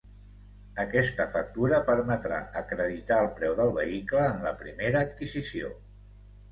Aquesta 0.83 1.27
factura 1.35 1.81
permetrà 1.91 2.41
acreditar 2.63 3.21
el 3.27 3.31
preu 3.41 3.57
del 3.61 3.73
vehicle 3.79 4.27
en 4.33 4.43
la 4.49 4.57
primera 4.67 5.07
adquisició. 5.11 5.77